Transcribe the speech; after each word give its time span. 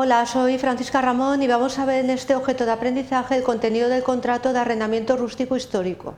Hola, 0.00 0.26
soy 0.26 0.58
Francisca 0.58 1.02
Ramón 1.02 1.42
y 1.42 1.48
vamos 1.48 1.76
a 1.80 1.84
ver 1.84 2.04
en 2.04 2.10
este 2.10 2.36
objeto 2.36 2.64
de 2.64 2.70
aprendizaje 2.70 3.34
el 3.34 3.42
contenido 3.42 3.88
del 3.88 4.04
contrato 4.04 4.52
de 4.52 4.60
arrendamiento 4.60 5.16
rústico 5.16 5.56
histórico. 5.56 6.14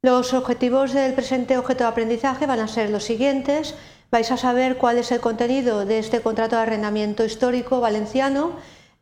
Los 0.00 0.32
objetivos 0.32 0.94
del 0.94 1.12
presente 1.12 1.58
objeto 1.58 1.84
de 1.84 1.90
aprendizaje 1.90 2.46
van 2.46 2.60
a 2.60 2.66
ser 2.66 2.88
los 2.88 3.04
siguientes. 3.04 3.74
Vais 4.10 4.32
a 4.32 4.38
saber 4.38 4.78
cuál 4.78 4.96
es 4.96 5.12
el 5.12 5.20
contenido 5.20 5.84
de 5.84 5.98
este 5.98 6.22
contrato 6.22 6.56
de 6.56 6.62
arrendamiento 6.62 7.26
histórico 7.26 7.78
valenciano. 7.82 8.52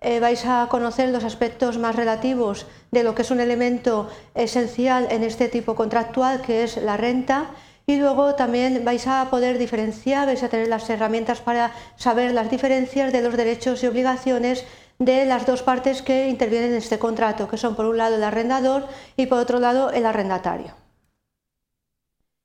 Eh, 0.01 0.19
vais 0.19 0.45
a 0.45 0.67
conocer 0.69 1.11
los 1.11 1.23
aspectos 1.23 1.79
más 1.79 1.95
relativos 1.95 2.67
de 2.91 3.05
lo 3.05 3.15
que 3.15 3.23
es 3.23 3.31
un 3.31 3.39
elemento 3.39 4.11
esencial 4.35 5.07
en 5.13 5.23
este 5.23 5.47
tipo 5.47 5.77
contractual, 5.77 6.43
que 6.43 6.65
es 6.65 6.77
la 6.77 6.97
renta 6.97 7.51
y 7.89 7.97
luego 7.97 8.35
también 8.35 8.85
vais 8.85 9.07
a 9.07 9.31
poder 9.31 9.57
diferenciar, 9.57 10.27
vais 10.27 10.43
a 10.43 10.51
tener 10.51 10.69
las 10.69 10.91
herramientas 10.91 11.41
para 11.41 11.73
saber 11.97 12.33
las 12.33 12.51
diferencias 12.51 13.15
de 13.15 13.23
los 13.23 13.35
derechos 13.35 13.83
y 13.83 13.87
obligaciones 13.87 14.67
de 14.99 15.25
las 15.25 15.47
dos 15.47 15.63
partes 15.63 16.03
que 16.03 16.29
intervienen 16.29 16.73
en 16.73 16.77
este 16.77 16.99
contrato, 16.99 17.49
que 17.49 17.57
son 17.57 17.75
por 17.75 17.87
un 17.87 17.97
lado 17.97 18.17
el 18.17 18.25
arrendador 18.25 18.87
y 19.17 19.25
por 19.25 19.39
otro 19.39 19.59
lado 19.59 19.91
el 19.91 20.05
arrendatario. 20.05 20.75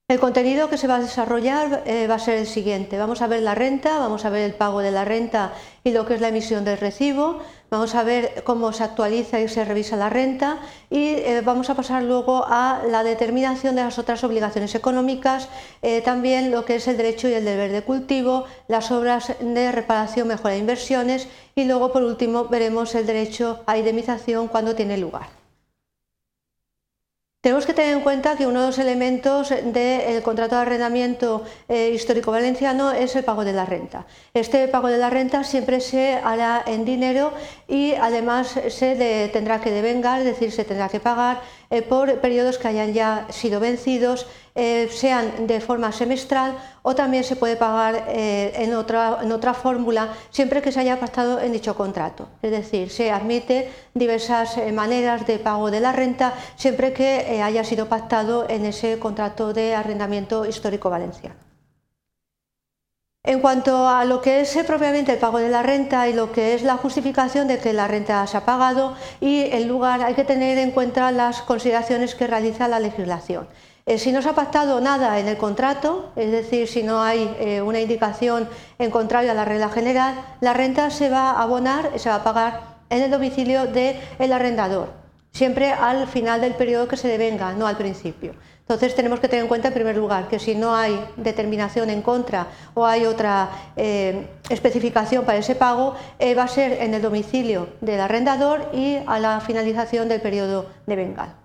El 0.07 0.21
contenido 0.21 0.69
que 0.69 0.77
se 0.77 0.87
va 0.87 0.95
a 0.95 0.99
desarrollar 0.99 1.83
eh, 1.85 2.07
va 2.07 2.15
a 2.15 2.19
ser 2.19 2.37
el 2.37 2.47
siguiente. 2.47 2.97
Vamos 2.97 3.21
a 3.21 3.27
ver 3.27 3.41
la 3.41 3.55
renta, 3.55 3.99
vamos 3.99 4.23
a 4.23 4.29
ver 4.29 4.43
el 4.43 4.53
pago 4.53 4.79
de 4.79 4.91
la 4.91 5.03
renta 5.03 5.53
y 5.83 5.91
lo 5.91 6.05
que 6.05 6.13
es 6.13 6.21
la 6.21 6.29
emisión 6.29 6.63
del 6.63 6.77
recibo, 6.77 7.39
vamos 7.73 7.95
a 7.95 8.03
ver 8.03 8.43
cómo 8.43 8.71
se 8.71 8.83
actualiza 8.83 9.39
y 9.39 9.47
se 9.47 9.65
revisa 9.65 9.97
la 9.97 10.07
renta 10.07 10.59
y 10.91 11.07
eh, 11.07 11.41
vamos 11.43 11.71
a 11.71 11.75
pasar 11.75 12.03
luego 12.03 12.45
a 12.47 12.83
la 12.87 13.03
determinación 13.03 13.75
de 13.75 13.81
las 13.81 13.97
otras 13.97 14.23
obligaciones 14.23 14.75
económicas, 14.75 15.49
eh, 15.81 16.01
también 16.01 16.51
lo 16.51 16.65
que 16.65 16.75
es 16.75 16.87
el 16.87 16.97
derecho 16.97 17.27
y 17.27 17.33
el 17.33 17.45
deber 17.45 17.71
de 17.71 17.81
cultivo, 17.81 18.45
las 18.67 18.91
obras 18.91 19.33
de 19.39 19.71
reparación, 19.71 20.27
mejora 20.27 20.53
de 20.53 20.59
inversiones 20.59 21.27
y 21.55 21.63
luego 21.63 21.91
por 21.91 22.03
último 22.03 22.45
veremos 22.45 22.93
el 22.93 23.07
derecho 23.07 23.63
a 23.65 23.75
indemnización 23.75 24.49
cuando 24.49 24.75
tiene 24.75 24.99
lugar. 24.99 25.42
Tenemos 27.43 27.65
que 27.65 27.73
tener 27.73 27.97
en 27.97 27.99
cuenta 27.99 28.37
que 28.37 28.47
uno 28.47 28.61
de 28.61 28.67
los 28.67 28.79
elementos 28.79 29.49
del 29.49 30.23
contrato 30.23 30.55
de 30.55 30.61
arrendamiento 30.61 31.43
eh, 31.67 31.91
histórico 31.93 32.31
valenciano 32.31 32.93
es 32.93 33.17
el 33.17 33.25
pago 33.25 33.43
de 33.43 33.51
la 33.51 33.65
renta. 33.65 34.05
Este 34.33 34.65
pago 34.69 34.87
de 34.87 34.97
la 34.97 35.09
renta 35.09 35.43
siempre 35.43 35.81
se 35.81 36.13
hará 36.23 36.63
en 36.65 36.85
dinero 36.85 37.33
y 37.67 37.95
además 37.95 38.57
se 38.69 39.29
tendrá 39.33 39.59
que 39.59 39.71
devengar, 39.71 40.19
es 40.19 40.25
decir, 40.25 40.53
se 40.53 40.63
tendrá 40.63 40.87
que 40.87 41.01
pagar 41.01 41.41
eh, 41.73 41.81
por 41.81 42.19
periodos 42.19 42.59
que 42.59 42.67
hayan 42.67 42.93
ya 42.93 43.25
sido 43.31 43.59
vencidos, 43.59 44.27
eh, 44.53 44.87
sean 44.91 45.47
de 45.47 45.59
forma 45.59 45.91
semestral 45.91 46.55
o 46.83 46.93
también 46.93 47.23
se 47.23 47.35
puede 47.35 47.55
pagar 47.55 48.05
eh, 48.09 48.53
en 48.57 48.75
otra, 48.75 49.17
en 49.23 49.31
otra 49.31 49.55
fórmula 49.55 50.13
siempre 50.29 50.61
que 50.61 50.71
se 50.71 50.81
haya 50.81 50.99
pactado 50.99 51.41
en 51.41 51.51
dicho 51.51 51.73
contrato. 51.73 52.29
Es 52.43 52.51
decir, 52.51 52.91
se 52.91 53.09
admite 53.09 53.71
diversas 53.95 54.55
maneras 54.71 55.25
de 55.25 55.39
pago 55.39 55.71
de 55.71 55.79
la 55.79 55.93
renta 55.93 56.35
siempre 56.57 56.93
que 56.93 57.41
haya 57.41 57.63
sido 57.63 57.89
pactado 57.89 58.47
en 58.47 58.67
ese 58.67 58.99
contrato 58.99 59.51
de 59.51 59.73
arrendamiento 59.73 60.45
histórico 60.45 60.91
valenciano. 60.91 61.52
En 63.25 63.39
cuanto 63.39 63.87
a 63.87 64.03
lo 64.03 64.19
que 64.19 64.41
es 64.41 64.53
eh, 64.57 64.65
propiamente 64.65 65.13
el 65.13 65.17
pago 65.17 65.37
de 65.37 65.47
la 65.47 65.63
renta 65.63 66.09
y 66.09 66.13
lo 66.13 66.33
que 66.33 66.55
es 66.55 66.61
la 66.61 66.75
justificación 66.75 67.47
de 67.47 67.57
que 67.57 67.71
la 67.71 67.87
renta 67.87 68.27
se 68.27 68.35
ha 68.35 68.43
pagado 68.43 68.97
y 69.21 69.43
el 69.43 69.65
lugar, 69.65 70.01
hay 70.01 70.13
que 70.13 70.25
tener 70.25 70.57
en 70.57 70.71
cuenta 70.71 71.09
las 71.13 71.41
consideraciones 71.41 72.15
que 72.15 72.27
realiza 72.27 72.67
la 72.67 72.81
legislación. 72.81 73.47
Eh, 73.85 73.97
si 73.97 74.11
no 74.11 74.21
se 74.21 74.27
ha 74.27 74.35
pactado 74.35 74.81
nada 74.81 75.19
en 75.19 75.29
el 75.29 75.37
contrato, 75.37 76.11
es 76.17 76.31
decir, 76.31 76.67
si 76.67 76.83
no 76.83 77.01
hay 77.01 77.33
eh, 77.39 77.61
una 77.61 77.79
indicación 77.79 78.49
en 78.77 78.91
contrario 78.91 79.31
a 79.31 79.35
la 79.35 79.45
regla 79.45 79.69
general, 79.69 80.15
la 80.41 80.51
renta 80.51 80.89
se 80.89 81.09
va 81.09 81.31
a 81.31 81.43
abonar, 81.43 81.97
se 81.97 82.09
va 82.09 82.15
a 82.15 82.23
pagar 82.25 82.75
en 82.89 83.03
el 83.03 83.09
domicilio 83.09 83.67
del 83.67 84.33
arrendador, 84.33 84.91
siempre 85.31 85.71
al 85.71 86.07
final 86.07 86.41
del 86.41 86.55
periodo 86.55 86.89
que 86.89 86.97
se 86.97 87.07
devenga, 87.07 87.53
no 87.53 87.67
al 87.67 87.77
principio. 87.77 88.33
Entonces 88.63 88.95
tenemos 88.95 89.19
que 89.19 89.27
tener 89.27 89.43
en 89.43 89.49
cuenta 89.49 89.67
en 89.67 89.73
primer 89.73 89.97
lugar 89.97 90.29
que 90.29 90.39
si 90.39 90.55
no 90.55 90.73
hay 90.73 90.97
determinación 91.17 91.89
en 91.89 92.01
contra 92.01 92.47
o 92.73 92.85
hay 92.85 93.05
otra 93.05 93.49
eh, 93.75 94.29
especificación 94.49 95.25
para 95.25 95.37
ese 95.37 95.53
pago, 95.53 95.95
eh, 96.17 96.33
va 96.33 96.43
a 96.43 96.47
ser 96.47 96.81
en 96.81 96.93
el 96.93 97.01
domicilio 97.01 97.67
del 97.81 97.99
arrendador 97.99 98.69
y 98.73 98.99
a 99.05 99.19
la 99.19 99.41
finalización 99.41 100.07
del 100.07 100.21
periodo 100.21 100.69
de 100.85 100.95
vengal. 100.95 101.35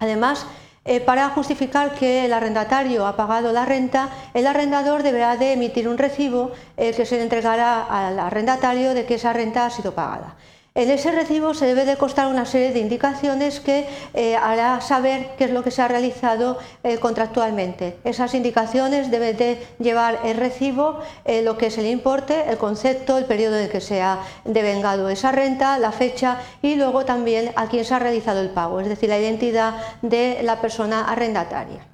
Además, 0.00 0.46
eh, 0.84 1.00
para 1.00 1.30
justificar 1.30 1.94
que 1.94 2.26
el 2.26 2.32
arrendatario 2.34 3.06
ha 3.06 3.16
pagado 3.16 3.50
la 3.50 3.64
renta, 3.64 4.10
el 4.34 4.46
arrendador 4.46 5.02
deberá 5.02 5.38
de 5.38 5.54
emitir 5.54 5.88
un 5.88 5.96
recibo 5.96 6.52
que 6.76 7.06
se 7.06 7.16
le 7.16 7.22
entregará 7.22 7.84
al 7.84 8.18
arrendatario 8.18 8.92
de 8.92 9.06
que 9.06 9.14
esa 9.14 9.32
renta 9.32 9.64
ha 9.64 9.70
sido 9.70 9.94
pagada. 9.94 10.36
En 10.76 10.90
ese 10.90 11.12
recibo 11.12 11.54
se 11.54 11.66
debe 11.66 11.84
de 11.84 11.96
constar 11.96 12.26
una 12.26 12.46
serie 12.46 12.72
de 12.72 12.80
indicaciones 12.80 13.60
que 13.60 13.86
eh, 14.12 14.34
hará 14.34 14.80
saber 14.80 15.36
qué 15.38 15.44
es 15.44 15.52
lo 15.52 15.62
que 15.62 15.70
se 15.70 15.82
ha 15.82 15.86
realizado 15.86 16.58
eh, 16.82 16.98
contractualmente. 16.98 17.96
Esas 18.02 18.34
indicaciones 18.34 19.08
deben 19.08 19.36
de 19.36 19.64
llevar 19.78 20.18
el 20.24 20.36
recibo, 20.36 20.98
eh, 21.26 21.42
lo 21.42 21.56
que 21.56 21.66
es 21.66 21.78
el 21.78 21.86
importe, 21.86 22.50
el 22.50 22.58
concepto, 22.58 23.18
el 23.18 23.26
periodo 23.26 23.56
en 23.56 23.70
que 23.70 23.80
se 23.80 24.02
ha 24.02 24.18
devengado 24.44 25.08
esa 25.10 25.30
renta, 25.30 25.78
la 25.78 25.92
fecha 25.92 26.40
y 26.60 26.74
luego 26.74 27.04
también 27.04 27.52
a 27.54 27.68
quién 27.68 27.84
se 27.84 27.94
ha 27.94 28.00
realizado 28.00 28.40
el 28.40 28.50
pago, 28.50 28.80
es 28.80 28.88
decir, 28.88 29.10
la 29.10 29.20
identidad 29.20 29.76
de 30.02 30.40
la 30.42 30.60
persona 30.60 31.04
arrendataria. 31.04 31.93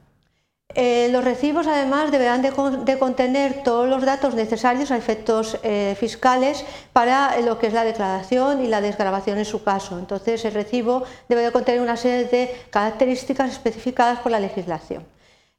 Eh, 0.74 1.08
los 1.10 1.24
recibos 1.24 1.66
además 1.66 2.10
deberán 2.12 2.42
de, 2.42 2.98
contener 2.98 3.62
todos 3.64 3.88
los 3.88 4.02
datos 4.02 4.34
necesarios 4.34 4.90
a 4.90 4.96
efectos 4.96 5.58
eh, 5.62 5.96
fiscales 5.98 6.64
para 6.92 7.40
lo 7.40 7.58
que 7.58 7.66
es 7.66 7.72
la 7.72 7.84
declaración 7.84 8.64
y 8.64 8.68
la 8.68 8.80
desgrabación 8.80 9.38
en 9.38 9.44
su 9.44 9.64
caso. 9.64 9.98
Entonces 9.98 10.44
el 10.44 10.54
recibo 10.54 11.02
debe 11.28 11.42
de 11.42 11.52
contener 11.52 11.80
una 11.80 11.96
serie 11.96 12.26
de 12.26 12.54
características 12.70 13.50
especificadas 13.50 14.20
por 14.20 14.30
la 14.30 14.38
legislación. 14.38 15.04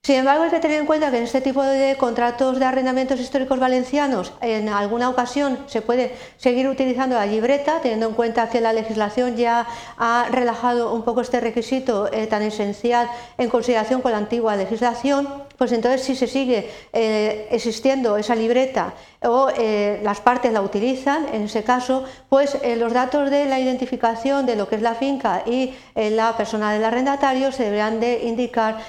Sin 0.03 0.15
embargo, 0.15 0.45
hay 0.45 0.49
que 0.49 0.59
tener 0.59 0.79
en 0.79 0.87
cuenta 0.87 1.11
que 1.11 1.17
en 1.17 1.25
este 1.25 1.41
tipo 1.41 1.61
de 1.61 1.95
contratos 1.95 2.57
de 2.57 2.65
arrendamientos 2.65 3.19
históricos 3.19 3.59
valencianos, 3.59 4.33
en 4.41 4.67
alguna 4.67 5.09
ocasión 5.09 5.59
se 5.67 5.83
puede 5.83 6.15
seguir 6.37 6.67
utilizando 6.67 7.17
la 7.17 7.27
libreta, 7.27 7.81
teniendo 7.81 8.07
en 8.07 8.15
cuenta 8.15 8.49
que 8.49 8.61
la 8.61 8.73
legislación 8.73 9.37
ya 9.37 9.67
ha 9.99 10.25
relajado 10.31 10.91
un 10.91 11.03
poco 11.03 11.21
este 11.21 11.39
requisito 11.39 12.11
eh, 12.11 12.25
tan 12.25 12.41
esencial 12.41 13.11
en 13.37 13.51
consideración 13.51 14.01
con 14.01 14.13
la 14.13 14.17
antigua 14.17 14.55
legislación, 14.55 15.27
pues 15.55 15.71
entonces 15.71 16.01
si 16.01 16.15
se 16.15 16.25
sigue 16.25 16.71
eh, 16.93 17.47
existiendo 17.51 18.17
esa 18.17 18.33
libreta 18.33 18.95
o 19.21 19.49
eh, 19.55 19.99
las 20.01 20.19
partes 20.19 20.51
la 20.51 20.63
utilizan, 20.63 21.27
en 21.31 21.43
ese 21.43 21.63
caso, 21.63 22.05
pues 22.27 22.57
los 22.75 22.91
datos 22.91 23.29
de 23.29 23.45
la 23.45 23.59
identificación 23.59 24.47
de 24.47 24.55
lo 24.55 24.67
que 24.67 24.77
es 24.77 24.81
la 24.81 24.95
finca 24.95 25.43
y 25.45 25.75
la 25.93 26.35
persona 26.35 26.73
del 26.73 26.83
arrendatario 26.83 27.51
se 27.51 27.65
deberán 27.65 27.99
de 27.99 28.23
indicar 28.23 28.79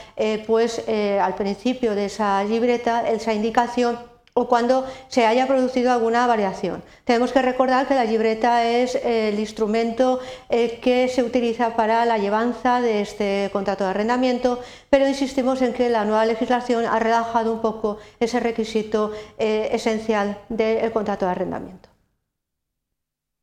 pues 0.46 0.82
eh, 1.02 1.18
al 1.18 1.34
principio 1.34 1.96
de 1.96 2.04
esa 2.04 2.44
libreta 2.44 3.08
esa 3.08 3.34
indicación 3.34 3.98
o 4.34 4.46
cuando 4.46 4.86
se 5.08 5.26
haya 5.26 5.48
producido 5.48 5.90
alguna 5.90 6.28
variación. 6.28 6.82
Tenemos 7.04 7.32
que 7.32 7.42
recordar 7.42 7.88
que 7.88 7.94
la 7.94 8.04
libreta 8.04 8.64
es 8.64 8.94
el 8.94 9.38
instrumento 9.40 10.20
eh, 10.48 10.78
que 10.80 11.08
se 11.08 11.24
utiliza 11.24 11.74
para 11.74 12.06
la 12.06 12.18
llevanza 12.18 12.80
de 12.80 13.00
este 13.00 13.50
contrato 13.52 13.82
de 13.82 13.90
arrendamiento, 13.90 14.60
pero 14.90 15.08
insistimos 15.08 15.60
en 15.60 15.72
que 15.72 15.90
la 15.90 16.04
nueva 16.04 16.24
legislación 16.24 16.86
ha 16.86 17.00
relajado 17.00 17.52
un 17.52 17.60
poco 17.60 17.98
ese 18.20 18.38
requisito 18.38 19.10
eh, 19.38 19.70
esencial 19.72 20.38
del 20.48 20.92
contrato 20.92 21.26
de 21.26 21.32
arrendamiento. 21.32 21.91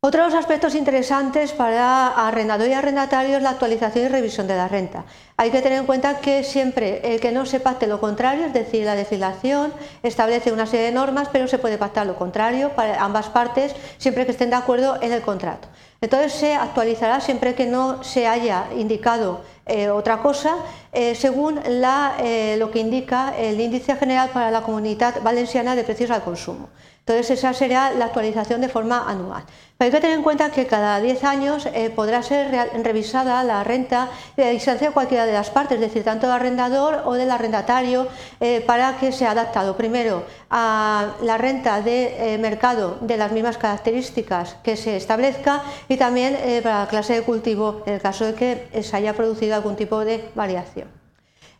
Otro 0.02 0.22
de 0.22 0.30
los 0.30 0.38
aspectos 0.38 0.74
interesantes 0.74 1.52
para 1.52 2.06
arrendador 2.06 2.68
y 2.68 2.72
arrendatario 2.72 3.36
es 3.36 3.42
la 3.42 3.50
actualización 3.50 4.06
y 4.06 4.08
revisión 4.08 4.46
de 4.46 4.56
la 4.56 4.66
renta. 4.66 5.04
Hay 5.36 5.50
que 5.50 5.60
tener 5.60 5.78
en 5.78 5.84
cuenta 5.84 6.20
que 6.20 6.42
siempre 6.42 7.02
el 7.04 7.20
que 7.20 7.32
no 7.32 7.44
se 7.44 7.60
pacte 7.60 7.86
lo 7.86 8.00
contrario, 8.00 8.46
es 8.46 8.54
decir, 8.54 8.86
la 8.86 8.94
legislación 8.94 9.74
establece 10.02 10.52
una 10.52 10.64
serie 10.64 10.86
de 10.86 10.92
normas, 10.92 11.28
pero 11.30 11.46
se 11.48 11.58
puede 11.58 11.76
pactar 11.76 12.06
lo 12.06 12.16
contrario 12.16 12.70
para 12.70 13.04
ambas 13.04 13.28
partes 13.28 13.74
siempre 13.98 14.24
que 14.24 14.32
estén 14.32 14.48
de 14.48 14.56
acuerdo 14.56 14.96
en 15.02 15.12
el 15.12 15.20
contrato. 15.20 15.68
Entonces 16.00 16.32
se 16.32 16.54
actualizará 16.54 17.20
siempre 17.20 17.54
que 17.54 17.66
no 17.66 18.02
se 18.02 18.26
haya 18.26 18.68
indicado 18.78 19.42
eh, 19.66 19.90
otra 19.90 20.22
cosa, 20.22 20.56
eh, 20.94 21.14
según 21.14 21.60
eh, 21.62 22.56
lo 22.58 22.70
que 22.70 22.78
indica 22.78 23.36
el 23.36 23.60
Índice 23.60 23.94
General 23.96 24.30
para 24.30 24.50
la 24.50 24.62
Comunidad 24.62 25.20
Valenciana 25.22 25.76
de 25.76 25.84
Precios 25.84 26.10
al 26.10 26.22
Consumo. 26.22 26.70
Entonces 27.10 27.40
esa 27.40 27.52
será 27.52 27.90
la 27.90 28.04
actualización 28.04 28.60
de 28.60 28.68
forma 28.68 29.04
anual. 29.10 29.42
Pero 29.76 29.86
hay 29.86 29.90
que 29.90 30.00
tener 30.00 30.16
en 30.16 30.22
cuenta 30.22 30.52
que 30.52 30.68
cada 30.68 31.00
10 31.00 31.24
años 31.24 31.66
eh, 31.66 31.90
podrá 31.90 32.22
ser 32.22 32.70
revisada 32.84 33.42
la 33.42 33.64
renta 33.64 34.10
de 34.36 34.44
la 34.44 34.50
distancia 34.50 34.86
de 34.86 34.94
cualquiera 34.94 35.26
de 35.26 35.32
las 35.32 35.50
partes, 35.50 35.74
es 35.74 35.80
decir, 35.80 36.04
tanto 36.04 36.28
del 36.28 36.36
arrendador 36.36 37.02
o 37.06 37.14
del 37.14 37.32
arrendatario, 37.32 38.06
eh, 38.38 38.62
para 38.64 38.96
que 38.98 39.10
sea 39.10 39.32
adaptado 39.32 39.76
primero 39.76 40.22
a 40.50 41.16
la 41.22 41.36
renta 41.36 41.82
de 41.82 42.34
eh, 42.34 42.38
mercado 42.38 42.98
de 43.00 43.16
las 43.16 43.32
mismas 43.32 43.58
características 43.58 44.54
que 44.62 44.76
se 44.76 44.96
establezca 44.96 45.64
y 45.88 45.96
también 45.96 46.38
para 46.62 46.82
la 46.82 46.86
clase 46.86 47.14
de 47.14 47.22
cultivo 47.22 47.82
en 47.86 47.94
el 47.94 48.00
caso 48.00 48.24
de 48.24 48.34
que 48.34 48.82
se 48.84 48.96
haya 48.96 49.14
producido 49.14 49.56
algún 49.56 49.74
tipo 49.74 50.04
de 50.04 50.30
variación. 50.36 50.99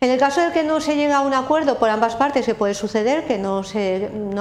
En 0.02 0.08
el 0.08 0.19
caso 0.19 0.41
de 0.41 0.50
que 0.50 0.62
no 0.62 0.81
se 0.81 0.97
llegue 0.97 1.12
a 1.12 1.20
un 1.20 1.35
acuerdo 1.35 1.79
por 1.79 1.91
ambas 1.91 2.17
partes, 2.17 2.47
que 2.47 2.55
puede 2.55 2.73
suceder, 2.73 3.26
que 3.26 3.37
no, 3.37 3.62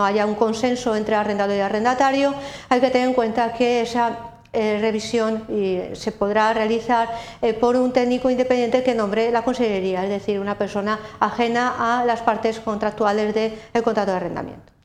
haya 0.06 0.26
un 0.26 0.36
consenso 0.36 0.96
entre 0.96 1.16
arrendador 1.16 1.58
y 1.58 1.60
arrendatario, 1.60 2.34
hay 2.70 2.80
que 2.80 2.90
tener 2.90 3.10
en 3.10 3.14
cuenta 3.14 3.52
que 3.52 3.82
esa 3.82 4.20
eh, 4.54 4.78
revisión 4.80 5.44
se 5.92 6.14
podrá 6.14 6.54
realizar 6.54 7.10
eh, 7.42 7.54
por 7.54 7.76
un 7.76 7.92
técnico 7.92 8.30
independiente 8.30 8.84
que 8.84 8.96
nombre 8.96 9.32
la 9.32 9.44
Consellería, 9.44 10.06
es 10.06 10.10
decir, 10.10 10.40
una 10.40 10.58
persona 10.58 10.98
ajena 11.20 12.00
a 12.00 12.06
las 12.06 12.22
partes 12.22 12.62
contractuales 12.62 13.36
del 13.36 13.84
contrato 13.84 14.12
de 14.12 14.18
arrendamiento. 14.18 14.79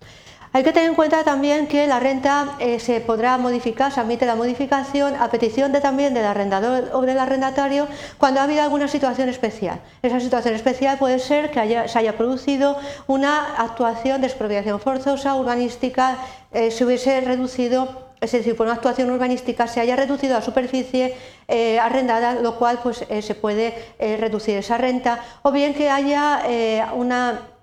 Hay 0.57 0.63
que 0.63 0.73
tener 0.73 0.89
en 0.89 0.95
cuenta 0.95 1.25
también 1.25 1.67
que 1.67 1.89
la 1.89 1.99
renta 1.99 2.55
eh, 2.61 2.79
se 2.79 3.01
podrá 3.01 3.39
modificar, 3.39 3.91
se 3.91 3.99
admite 3.99 4.25
la 4.25 4.37
modificación 4.37 5.17
a 5.17 5.29
petición 5.29 5.73
de, 5.73 5.81
también 5.81 6.15
del 6.15 6.25
arrendador 6.25 6.91
o 6.93 7.01
del 7.01 7.19
arrendatario 7.19 7.89
cuando 8.19 8.39
ha 8.39 8.45
habido 8.45 8.63
alguna 8.63 8.87
situación 8.87 9.29
especial. 9.29 9.81
Esa 10.01 10.21
situación 10.21 10.55
especial 10.55 10.97
puede 10.97 11.19
ser 11.19 11.51
que 11.51 11.89
se 11.89 11.99
haya 11.99 12.17
producido 12.17 12.77
una 13.09 13.57
actuación 13.57 14.21
de 14.21 14.29
expropiación 14.29 14.79
forzosa 14.79 15.35
urbanística, 15.35 16.19
se 16.53 16.85
hubiese 16.85 17.21
reducido 17.21 18.05
es 18.21 18.33
decir, 18.33 18.57
por 18.57 18.67
una 18.67 18.77
actuación 18.77 19.11
urbanística 19.11 19.67
se 19.67 19.81
haya 19.81 19.97
reducido 19.97 20.35
la 20.35 20.41
superficie 20.41 21.15
eh, 21.49 21.79
arrendada, 21.79 22.35
lo 22.35 22.59
cual 22.59 22.79
pues, 22.83 23.05
eh, 23.11 23.21
se 23.23 23.35
puede 23.35 23.75
eh, 23.99 24.17
reducir 24.17 24.57
esa 24.57 24.79
renta, 24.79 25.23
o 25.43 25.53
bien 25.53 25.75
que 25.75 25.91
haya 25.91 26.93
una 26.95 27.54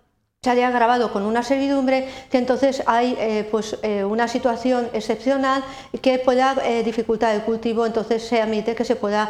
se 0.44 0.50
haya 0.50 0.70
agravado 0.70 1.14
con 1.14 1.22
una 1.22 1.44
servidumbre, 1.44 2.08
que 2.32 2.40
entonces 2.40 2.82
hay 2.88 3.16
eh, 3.20 3.48
pues, 3.52 3.78
eh, 3.84 4.04
una 4.04 4.28
situación 4.28 4.90
excepcional 4.92 5.64
que 6.02 6.18
pueda 6.18 6.58
eh, 6.66 6.82
dificultar 6.82 7.36
el 7.36 7.44
cultivo, 7.44 7.86
entonces 7.86 8.24
se 8.24 8.42
admite 8.42 8.74
que 8.74 8.84
se 8.84 8.96
pueda, 8.96 9.30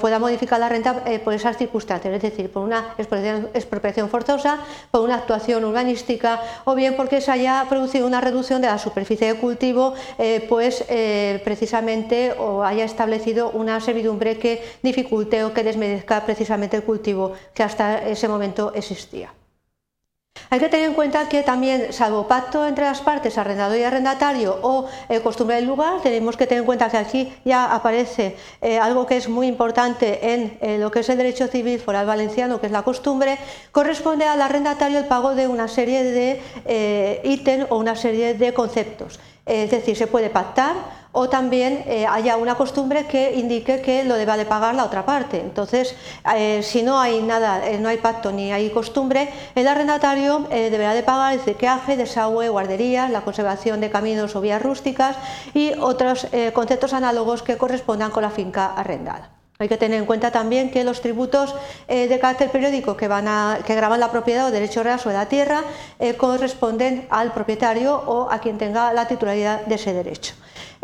pueda 0.00 0.18
modificar 0.18 0.58
la 0.58 0.68
renta 0.68 1.04
por 1.22 1.32
esas 1.32 1.56
circunstancias, 1.56 2.12
es 2.12 2.22
decir, 2.22 2.50
por 2.50 2.64
una 2.64 2.96
expropiación 2.98 4.08
forzosa, 4.08 4.58
por 4.90 5.02
una 5.02 5.14
actuación 5.14 5.64
urbanística 5.64 6.42
o 6.64 6.74
bien 6.74 6.96
porque 6.96 7.20
se 7.20 7.30
haya 7.30 7.64
producido 7.68 8.08
una 8.08 8.20
reducción 8.20 8.60
de 8.62 8.66
la 8.66 8.78
superficie 8.78 9.32
de 9.32 9.38
cultivo, 9.38 9.94
pues 10.48 10.84
precisamente 11.44 12.34
o 12.36 12.64
haya 12.64 12.84
establecido 12.84 13.50
una 13.50 13.80
servidumbre 13.80 14.38
que 14.38 14.60
dificulte 14.82 15.44
o 15.44 15.54
que 15.54 15.62
desmerezca 15.62 16.26
precisamente 16.26 16.78
el 16.78 16.82
cultivo 16.82 17.34
que 17.54 17.62
hasta 17.62 18.02
ese 18.08 18.26
momento 18.26 18.72
existía. 18.74 19.32
Hay 20.54 20.60
que 20.60 20.68
tener 20.68 20.86
en 20.86 20.94
cuenta 20.94 21.28
que 21.28 21.42
también, 21.42 21.92
salvo 21.92 22.28
pacto 22.28 22.64
entre 22.64 22.84
las 22.84 23.00
partes, 23.00 23.38
arrendador 23.38 23.76
y 23.76 23.82
arrendatario 23.82 24.56
o 24.62 24.86
eh, 25.08 25.20
costumbre 25.20 25.56
del 25.56 25.64
lugar, 25.64 26.00
tenemos 26.00 26.36
que 26.36 26.46
tener 26.46 26.60
en 26.60 26.64
cuenta 26.64 26.88
que 26.88 26.96
aquí 26.96 27.32
ya 27.44 27.74
aparece 27.74 28.36
eh, 28.62 28.78
algo 28.78 29.04
que 29.04 29.16
es 29.16 29.28
muy 29.28 29.48
importante 29.48 30.32
en 30.32 30.56
eh, 30.60 30.78
lo 30.78 30.92
que 30.92 31.00
es 31.00 31.08
el 31.08 31.16
derecho 31.16 31.48
civil 31.48 31.80
foral 31.80 32.06
valenciano, 32.06 32.60
que 32.60 32.66
es 32.66 32.72
la 32.72 32.82
costumbre, 32.82 33.36
corresponde 33.72 34.26
al 34.26 34.40
arrendatario 34.40 35.00
el 35.00 35.06
pago 35.06 35.34
de 35.34 35.48
una 35.48 35.66
serie 35.66 36.04
de 36.04 37.20
ítems 37.24 37.66
o 37.70 37.78
una 37.78 37.96
serie 37.96 38.34
de 38.34 38.54
conceptos. 38.54 39.18
Es 39.46 39.70
decir, 39.70 39.96
se 39.96 40.06
puede 40.06 40.30
pactar 40.30 40.74
o 41.12 41.28
también 41.28 41.84
eh, 41.86 42.06
haya 42.06 42.36
una 42.36 42.56
costumbre 42.56 43.06
que 43.06 43.34
indique 43.34 43.80
que 43.82 44.04
lo 44.04 44.16
deba 44.16 44.36
de 44.36 44.46
pagar 44.46 44.74
la 44.74 44.84
otra 44.84 45.06
parte. 45.06 45.38
Entonces, 45.38 45.94
eh, 46.34 46.60
si 46.62 46.82
no 46.82 46.98
hay 46.98 47.22
nada, 47.22 47.68
eh, 47.68 47.78
no 47.78 47.88
hay 47.88 47.98
pacto 47.98 48.32
ni 48.32 48.52
hay 48.52 48.70
costumbre, 48.70 49.28
el 49.54 49.68
arrendatario 49.68 50.40
deberá 50.50 50.92
de 50.94 51.02
pagar 51.02 51.34
el 51.34 51.40
cequeaje, 51.40 51.96
desagüe, 51.96 52.48
guarderías, 52.48 53.10
la 53.10 53.20
conservación 53.20 53.80
de 53.80 53.90
caminos 53.90 54.34
o 54.34 54.40
vías 54.40 54.60
rústicas 54.60 55.16
y 55.54 55.72
otros 55.78 56.26
conceptos 56.52 56.92
análogos 56.92 57.42
que 57.42 57.56
correspondan 57.56 58.10
con 58.10 58.22
la 58.22 58.30
finca 58.30 58.72
arrendada. 58.74 59.43
Hay 59.64 59.68
que 59.68 59.78
tener 59.78 59.98
en 59.98 60.04
cuenta 60.04 60.30
también 60.30 60.70
que 60.70 60.84
los 60.84 61.00
tributos 61.00 61.54
de 61.88 62.18
carácter 62.20 62.50
periódico 62.50 62.98
que, 62.98 63.08
van 63.08 63.28
a, 63.28 63.60
que 63.64 63.74
graban 63.74 63.98
la 63.98 64.10
propiedad 64.10 64.46
o 64.46 64.50
derecho 64.50 64.82
real 64.82 65.00
sobre 65.00 65.16
la 65.16 65.26
tierra 65.26 65.64
corresponden 66.18 67.06
al 67.08 67.32
propietario 67.32 67.96
o 67.96 68.30
a 68.30 68.40
quien 68.40 68.58
tenga 68.58 68.92
la 68.92 69.08
titularidad 69.08 69.64
de 69.64 69.76
ese 69.76 69.94
derecho. 69.94 70.34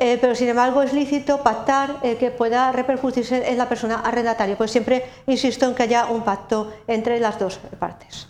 Eh, 0.00 0.16
pero 0.18 0.34
sin 0.34 0.48
embargo 0.48 0.82
es 0.82 0.94
lícito 0.94 1.42
pactar 1.42 1.98
eh, 2.02 2.16
que 2.16 2.30
pueda 2.30 2.72
repercutirse 2.72 3.50
en 3.50 3.58
la 3.58 3.68
persona 3.68 3.96
arrendataria, 3.96 4.56
pues 4.56 4.70
siempre 4.70 5.04
insisto 5.26 5.66
en 5.66 5.74
que 5.74 5.82
haya 5.82 6.06
un 6.06 6.22
pacto 6.22 6.72
entre 6.86 7.20
las 7.20 7.38
dos 7.38 7.60
partes. 7.78 8.29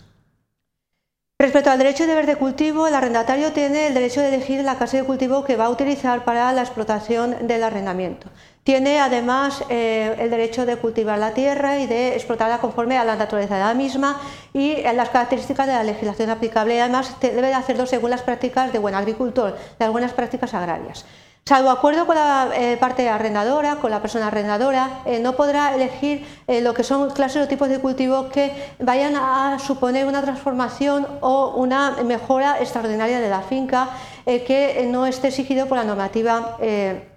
Respecto 1.51 1.69
al 1.69 1.79
derecho 1.79 2.03
de 2.03 2.11
deber 2.11 2.27
de 2.27 2.37
cultivo, 2.37 2.87
el 2.87 2.95
arrendatario 2.95 3.51
tiene 3.51 3.87
el 3.87 3.93
derecho 3.93 4.21
de 4.21 4.29
elegir 4.29 4.63
la 4.63 4.77
casa 4.77 4.95
de 4.95 5.03
cultivo 5.03 5.43
que 5.43 5.57
va 5.57 5.65
a 5.65 5.69
utilizar 5.69 6.23
para 6.23 6.53
la 6.53 6.61
explotación 6.61 7.45
del 7.45 7.65
arrendamiento. 7.65 8.29
Tiene 8.63 9.01
además 9.01 9.61
eh, 9.67 10.15
el 10.17 10.29
derecho 10.29 10.65
de 10.65 10.77
cultivar 10.77 11.19
la 11.19 11.33
tierra 11.33 11.77
y 11.79 11.87
de 11.87 12.15
explotarla 12.15 12.59
conforme 12.59 12.97
a 12.97 13.03
la 13.03 13.17
naturaleza 13.17 13.55
de 13.55 13.63
la 13.65 13.73
misma 13.73 14.21
y 14.53 14.81
las 14.81 15.09
características 15.09 15.67
de 15.67 15.73
la 15.73 15.83
legislación 15.83 16.29
aplicable. 16.29 16.81
Además 16.81 17.17
debe 17.19 17.47
de 17.47 17.53
hacerlo 17.53 17.85
según 17.85 18.11
las 18.11 18.21
prácticas 18.21 18.71
de 18.71 18.79
buen 18.79 18.95
agricultor, 18.95 19.57
de 19.77 19.83
algunas 19.83 20.13
prácticas 20.13 20.53
agrarias. 20.53 21.03
Salvo 21.43 21.71
acuerdo 21.71 22.05
con 22.05 22.15
la 22.15 22.49
eh, 22.53 22.77
parte 22.77 23.09
arrendadora, 23.09 23.77
con 23.77 23.89
la 23.89 23.99
persona 23.99 24.27
arrendadora, 24.27 25.01
eh, 25.05 25.19
no 25.19 25.35
podrá 25.35 25.73
elegir 25.73 26.25
eh, 26.47 26.61
lo 26.61 26.75
que 26.75 26.83
son 26.83 27.09
clases 27.09 27.43
o 27.43 27.47
tipos 27.47 27.67
de 27.67 27.79
cultivo 27.79 28.29
que 28.29 28.53
vayan 28.79 29.15
a 29.15 29.57
suponer 29.57 30.05
una 30.05 30.21
transformación 30.21 31.07
o 31.19 31.55
una 31.55 32.03
mejora 32.05 32.59
extraordinaria 32.59 33.19
de 33.19 33.29
la 33.29 33.41
finca 33.41 33.89
que 34.23 34.87
no 34.87 35.07
esté 35.07 35.29
exigido 35.29 35.65
por 35.65 35.79
la 35.79 35.83
normativa 35.83 36.57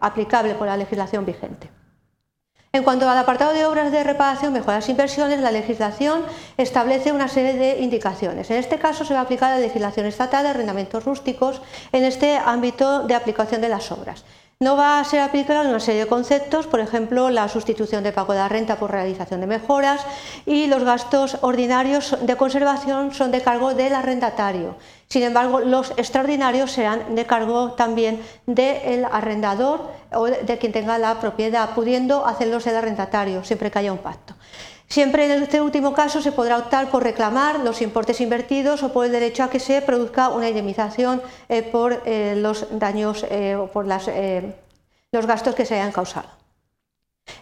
aplicable 0.01 0.55
por 0.55 0.67
la 0.67 0.79
legislación 0.79 1.27
vigente. 1.27 1.69
En 2.75 2.83
cuanto 2.83 3.09
al 3.09 3.17
apartado 3.17 3.53
de 3.53 3.65
obras 3.67 3.93
de 3.93 4.03
reparación, 4.03 4.53
mejoras 4.53 4.89
e 4.89 4.91
inversiones, 4.91 5.39
la 5.39 5.53
legislación 5.53 6.23
establece 6.57 7.13
una 7.13 7.29
serie 7.29 7.55
de 7.55 7.79
indicaciones. 7.79 8.51
En 8.51 8.57
este 8.57 8.81
caso 8.81 9.05
se 9.05 9.15
va 9.15 9.21
a 9.21 9.23
aplicar 9.23 9.55
la 9.55 9.65
legislación 9.65 10.07
estatal 10.07 10.43
de 10.43 10.51
arrendamientos 10.51 11.05
rústicos 11.05 11.63
en 11.93 12.03
este 12.03 12.37
ámbito 12.37 13.05
de 13.05 13.15
aplicación 13.15 13.61
de 13.61 13.69
las 13.69 13.93
obras. 13.93 14.25
No 14.65 14.79
va 14.79 14.99
a 14.99 15.05
ser 15.05 15.21
aplicable 15.21 15.69
una 15.69 15.79
serie 15.79 16.05
de 16.05 16.07
conceptos, 16.07 16.67
por 16.67 16.81
ejemplo, 16.81 17.29
la 17.29 17.51
sustitución 17.51 18.03
de 18.03 18.13
pago 18.13 18.33
de 18.33 18.39
la 18.39 18.49
renta 18.49 18.77
por 18.77 18.91
realización 18.91 19.43
de 19.43 19.47
mejoras 19.47 20.01
y 20.47 20.69
los 20.69 20.85
gastos 20.85 21.37
ordinarios 21.43 22.17
de 22.23 22.35
conservación 22.37 23.13
son 23.13 23.31
de 23.31 23.43
cargo 23.43 23.75
del 23.75 23.95
arrendatario. 23.95 24.77
Sin 25.07 25.23
embargo, 25.23 25.61
los 25.61 25.91
extraordinarios 25.99 26.73
serán 26.73 27.15
de 27.15 27.27
cargo 27.27 27.73
también 27.73 28.23
del 28.47 29.05
arrendador 29.05 29.91
o 30.15 30.25
de 30.25 30.57
quien 30.57 30.73
tenga 30.73 30.97
la 30.97 31.21
propiedad, 31.21 31.75
pudiendo 31.75 32.25
hacerlos 32.25 32.67
el 32.67 32.77
arrendatario, 32.77 33.45
siempre 33.45 33.71
que 33.71 33.81
haya 33.81 33.93
un 33.93 33.99
pacto. 33.99 34.35
Siempre 34.89 35.25
en 35.25 35.43
este 35.43 35.61
último 35.61 35.93
caso 35.93 36.21
se 36.21 36.33
podrá 36.33 36.59
optar 36.59 36.91
por 36.91 37.03
reclamar 37.03 37.61
los 37.61 37.83
importes 37.83 38.21
invertidos 38.21 38.83
o 38.83 38.93
por 38.93 39.07
el 39.07 39.13
derecho 39.13 39.43
a 39.43 39.51
que 39.51 39.59
se 39.59 39.83
produzca 39.83 40.29
una 40.29 40.49
indemnización 40.49 41.23
eh, 41.49 41.63
por 41.63 42.03
eh, 42.05 42.35
los 42.37 42.67
daños 42.79 43.27
eh, 43.31 43.57
o 43.57 43.67
por 43.69 43.87
los 43.87 45.27
gastos 45.27 45.55
que 45.55 45.67
se 45.67 45.75
hayan 45.75 45.93
causado. 45.93 46.29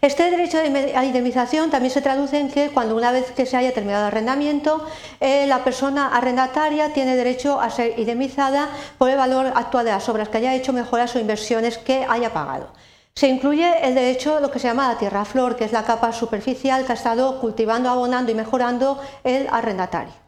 Este 0.01 0.31
derecho 0.31 0.59
a 0.59 1.05
indemnización 1.05 1.71
también 1.71 1.93
se 1.93 2.01
traduce 2.01 2.39
en 2.39 2.51
que 2.51 2.71
cuando 2.71 2.97
una 2.97 3.11
vez 3.11 3.33
que 3.33 3.47
se 3.47 3.57
haya 3.57 3.75
terminado 3.75 4.05
el 4.05 4.13
arrendamiento, 4.13 4.87
la 5.21 5.65
persona 5.65 6.15
arrendataria 6.17 6.93
tiene 6.93 7.17
derecho 7.17 7.61
a 7.61 7.69
ser 7.69 7.99
indemnizada 7.99 8.69
por 8.97 9.11
el 9.11 9.17
valor 9.17 9.53
actual 9.57 9.85
de 9.85 9.91
las 9.91 10.09
obras 10.09 10.29
que 10.29 10.39
haya 10.39 10.55
hecho, 10.55 10.73
mejoras 10.73 11.17
o 11.17 11.19
inversiones 11.19 11.79
que 11.79 12.07
haya 12.09 12.33
pagado. 12.33 12.69
Se 13.15 13.29
incluye 13.29 13.87
el 13.87 13.95
derecho 13.95 14.37
a 14.37 14.41
lo 14.41 14.51
que 14.51 14.59
se 14.59 14.69
llama 14.69 14.89
la 14.89 14.99
tierra 14.99 15.25
flor, 15.25 15.57
que 15.57 15.65
es 15.65 15.73
la 15.73 15.85
capa 15.85 16.13
superficial 16.13 16.85
que 16.85 16.93
ha 16.93 16.95
estado 16.95 17.41
cultivando, 17.41 17.91
abonando 17.91 18.33
y 18.33 18.35
mejorando 18.35 18.99
el 19.23 19.49
arrendatario. 19.51 20.23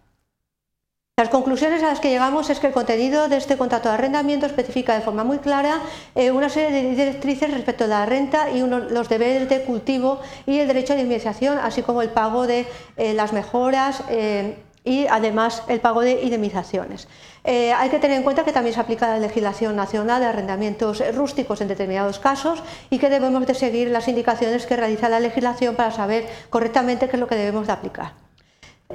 Las 1.16 1.28
conclusiones 1.28 1.80
a 1.84 1.86
las 1.86 2.00
que 2.00 2.10
llegamos 2.10 2.50
es 2.50 2.58
que 2.58 2.66
el 2.66 2.72
contenido 2.72 3.28
de 3.28 3.36
este 3.36 3.56
contrato 3.56 3.88
de 3.88 3.94
arrendamiento 3.94 4.46
especifica 4.46 4.96
de 4.96 5.00
forma 5.00 5.22
muy 5.22 5.38
clara 5.38 5.80
eh, 6.16 6.32
una 6.32 6.48
serie 6.48 6.72
de 6.72 6.90
directrices 6.90 7.52
respecto 7.52 7.84
a 7.84 7.86
la 7.86 8.04
renta 8.04 8.50
y 8.50 8.58
los 8.58 9.08
deberes 9.08 9.48
de 9.48 9.62
cultivo 9.62 10.20
y 10.44 10.58
el 10.58 10.66
derecho 10.66 10.94
la 10.94 11.02
indemnización, 11.02 11.58
así 11.58 11.82
como 11.82 12.02
el 12.02 12.08
pago 12.10 12.48
de 12.48 12.66
eh, 12.96 13.14
las 13.14 13.32
mejoras 13.32 14.02
eh, 14.08 14.56
y 14.84 15.06
además 15.06 15.62
el 15.68 15.80
pago 15.80 16.02
de 16.02 16.22
indemnizaciones. 16.22 17.08
hay 17.44 17.90
que 17.90 17.98
tener 17.98 18.18
en 18.18 18.22
cuenta 18.22 18.44
que 18.44 18.52
también 18.52 18.74
se 18.74 18.80
aplica 18.80 19.08
la 19.08 19.18
legislación 19.18 19.74
nacional 19.76 20.20
de 20.20 20.26
arrendamientos 20.26 21.02
rústicos 21.14 21.60
en 21.60 21.68
determinados 21.68 22.18
casos 22.18 22.62
y 22.90 22.98
que 22.98 23.08
debemos 23.08 23.46
de 23.46 23.54
seguir 23.54 23.88
las 23.88 24.08
indicaciones 24.08 24.66
que 24.66 24.76
realiza 24.76 25.08
la 25.08 25.20
legislación 25.20 25.74
para 25.74 25.90
saber 25.90 26.26
correctamente 26.50 27.08
qué 27.08 27.16
es 27.16 27.20
lo 27.20 27.26
que 27.26 27.36
debemos 27.36 27.66
de 27.66 27.72
aplicar. 27.72 28.24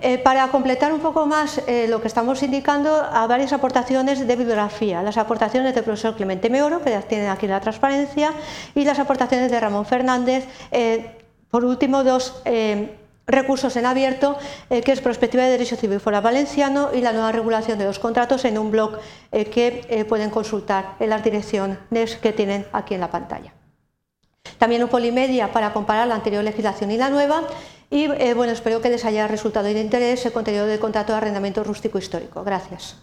Eh, 0.01 0.17
para 0.17 0.48
completar 0.50 0.93
un 0.93 1.00
poco 1.00 1.25
más 1.25 1.62
eh, 1.67 1.88
lo 1.89 2.00
que 2.00 2.08
estamos 2.08 2.41
indicando, 2.43 2.93
a 2.93 3.25
varias 3.27 3.51
aportaciones 3.51 4.25
de 4.25 4.36
bibliografía. 4.36 5.01
Las 5.01 5.17
aportaciones 5.17 5.74
del 5.74 5.84
profesor 5.84 6.15
Clemente 6.15 6.50
Meoro, 6.50 6.81
que 6.81 6.91
ya 6.91 7.01
tienen 7.01 7.29
aquí 7.29 7.48
la 7.48 7.60
transparencia, 7.60 8.31
y 8.75 8.86
las 8.86 9.00
aportaciones 9.00 9.51
de 9.51 9.60
Ramón 9.60 9.86
Fernández. 9.86 10.46
Eh, 10.72 11.17
por 11.50 11.65
último, 11.65 12.03
dos 12.03 12.41
recursos 13.30 13.76
en 13.78 13.86
abierto, 13.86 14.38
que 14.70 14.92
es 14.92 15.02
Prospectiva 15.02 15.44
de 15.44 15.52
Derecho 15.52 15.76
Civil 15.76 16.00
Fuera 16.00 16.20
Valenciano 16.20 16.90
y 16.94 17.02
la 17.02 17.14
nueva 17.14 17.32
regulación 17.32 17.80
de 17.80 17.86
los 17.86 18.00
contratos 18.00 18.44
en 18.44 18.58
un 18.58 18.72
blog 18.72 19.00
que 19.32 20.06
pueden 20.10 20.30
consultar 20.30 20.96
en 21.00 21.10
las 21.10 21.24
direcciones 21.24 22.16
que 22.18 22.34
tienen 22.34 22.66
aquí 22.74 22.96
en 22.96 23.02
la 23.02 23.12
pantalla. 23.12 23.54
También 24.58 24.84
un 24.84 24.90
polimedia 24.90 25.52
para 25.52 25.72
comparar 25.74 26.08
la 26.08 26.16
anterior 26.16 26.44
legislación 26.44 26.92
y 26.92 26.98
la 26.98 27.10
nueva 27.10 27.44
Y 27.92 28.08
bueno, 28.34 28.52
espero 28.52 28.82
que 28.82 28.90
les 28.90 29.04
haya 29.06 29.28
resultado 29.28 29.66
de 29.66 29.80
interés 29.80 30.26
el 30.26 30.32
contenido 30.32 30.68
del 30.68 30.80
contrato 30.80 31.14
de 31.14 31.18
arrendamiento 31.18 31.64
rústico 31.64 31.98
histórico. 31.98 32.44
Gracias. 32.44 32.96